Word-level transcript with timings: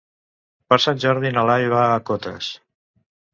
Per 0.71 0.79
Sant 0.85 1.01
Jordi 1.03 1.31
na 1.35 1.43
Laia 1.51 1.69
va 1.75 1.83
a 1.99 2.01
Cotes. 2.09 2.49